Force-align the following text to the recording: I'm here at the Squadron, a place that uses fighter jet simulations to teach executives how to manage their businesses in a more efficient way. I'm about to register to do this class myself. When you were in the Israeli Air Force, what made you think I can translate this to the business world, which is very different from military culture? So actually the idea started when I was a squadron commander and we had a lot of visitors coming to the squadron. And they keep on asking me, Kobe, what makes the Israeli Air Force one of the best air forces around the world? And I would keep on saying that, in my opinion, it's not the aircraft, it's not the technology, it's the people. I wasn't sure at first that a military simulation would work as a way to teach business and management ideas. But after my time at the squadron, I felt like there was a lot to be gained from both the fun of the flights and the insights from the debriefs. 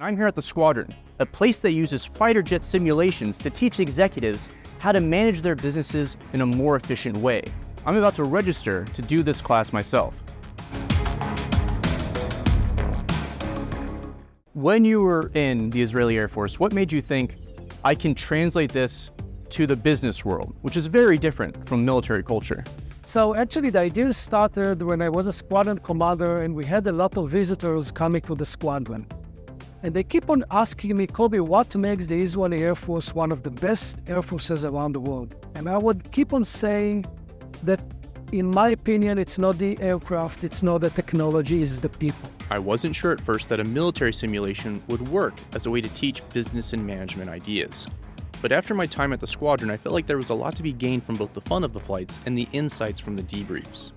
I'm 0.00 0.16
here 0.16 0.26
at 0.26 0.34
the 0.34 0.42
Squadron, 0.42 0.92
a 1.20 1.24
place 1.24 1.60
that 1.60 1.70
uses 1.70 2.04
fighter 2.04 2.42
jet 2.42 2.64
simulations 2.64 3.38
to 3.38 3.48
teach 3.48 3.78
executives 3.78 4.48
how 4.80 4.90
to 4.90 5.00
manage 5.00 5.40
their 5.40 5.54
businesses 5.54 6.16
in 6.32 6.40
a 6.40 6.46
more 6.46 6.74
efficient 6.74 7.16
way. 7.16 7.44
I'm 7.86 7.96
about 7.96 8.16
to 8.16 8.24
register 8.24 8.86
to 8.86 9.02
do 9.02 9.22
this 9.22 9.40
class 9.40 9.72
myself. 9.72 10.20
When 14.54 14.84
you 14.84 15.00
were 15.00 15.30
in 15.34 15.70
the 15.70 15.80
Israeli 15.80 16.18
Air 16.18 16.26
Force, 16.26 16.58
what 16.58 16.72
made 16.72 16.90
you 16.90 17.00
think 17.00 17.36
I 17.84 17.94
can 17.94 18.16
translate 18.16 18.72
this 18.72 19.12
to 19.50 19.64
the 19.64 19.76
business 19.76 20.24
world, 20.24 20.56
which 20.62 20.76
is 20.76 20.88
very 20.88 21.18
different 21.18 21.68
from 21.68 21.84
military 21.84 22.24
culture? 22.24 22.64
So 23.04 23.36
actually 23.36 23.70
the 23.70 23.78
idea 23.78 24.12
started 24.12 24.82
when 24.82 25.00
I 25.00 25.08
was 25.08 25.28
a 25.28 25.32
squadron 25.32 25.78
commander 25.78 26.42
and 26.42 26.52
we 26.52 26.64
had 26.64 26.84
a 26.88 26.92
lot 26.92 27.16
of 27.16 27.30
visitors 27.30 27.92
coming 27.92 28.22
to 28.22 28.34
the 28.34 28.44
squadron. 28.44 29.06
And 29.84 29.92
they 29.92 30.02
keep 30.02 30.30
on 30.30 30.46
asking 30.50 30.96
me, 30.96 31.06
Kobe, 31.06 31.40
what 31.40 31.76
makes 31.76 32.06
the 32.06 32.18
Israeli 32.18 32.62
Air 32.62 32.74
Force 32.74 33.14
one 33.14 33.30
of 33.30 33.42
the 33.42 33.50
best 33.50 34.00
air 34.06 34.22
forces 34.22 34.64
around 34.64 34.94
the 34.94 35.00
world? 35.00 35.36
And 35.56 35.68
I 35.68 35.76
would 35.76 36.10
keep 36.10 36.32
on 36.32 36.42
saying 36.42 37.04
that, 37.64 37.80
in 38.32 38.46
my 38.50 38.70
opinion, 38.70 39.18
it's 39.18 39.36
not 39.36 39.58
the 39.58 39.78
aircraft, 39.82 40.42
it's 40.42 40.62
not 40.62 40.78
the 40.80 40.88
technology, 40.88 41.62
it's 41.62 41.80
the 41.80 41.90
people. 41.90 42.30
I 42.48 42.58
wasn't 42.58 42.96
sure 42.96 43.12
at 43.12 43.20
first 43.20 43.50
that 43.50 43.60
a 43.60 43.64
military 43.64 44.14
simulation 44.14 44.82
would 44.88 45.06
work 45.08 45.34
as 45.52 45.66
a 45.66 45.70
way 45.70 45.82
to 45.82 45.88
teach 45.90 46.26
business 46.30 46.72
and 46.72 46.86
management 46.86 47.28
ideas. 47.28 47.86
But 48.40 48.52
after 48.52 48.72
my 48.72 48.86
time 48.86 49.12
at 49.12 49.20
the 49.20 49.26
squadron, 49.26 49.70
I 49.70 49.76
felt 49.76 49.92
like 49.92 50.06
there 50.06 50.16
was 50.16 50.30
a 50.30 50.34
lot 50.34 50.56
to 50.56 50.62
be 50.62 50.72
gained 50.72 51.04
from 51.04 51.16
both 51.16 51.34
the 51.34 51.42
fun 51.42 51.62
of 51.62 51.74
the 51.74 51.80
flights 51.80 52.20
and 52.24 52.38
the 52.38 52.48
insights 52.54 53.00
from 53.00 53.16
the 53.16 53.22
debriefs. 53.22 53.92